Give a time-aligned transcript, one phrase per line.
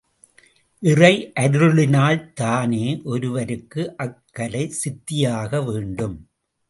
[0.83, 6.27] இறையருளினால்தானே ஒருவருக்கு அக்கலை சித்தியாக வேண்டும்.